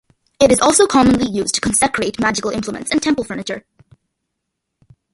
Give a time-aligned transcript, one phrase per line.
[0.39, 3.65] It is also commonly used to consecrate magical implements and temple furniture.